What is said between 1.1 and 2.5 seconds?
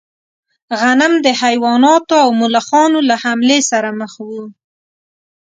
د حیواناتو او